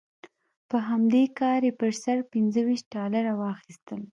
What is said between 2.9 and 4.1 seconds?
ډالره واخیستل.